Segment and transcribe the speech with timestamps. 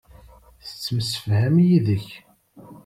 [0.65, 2.07] Tettemsefham yid-k.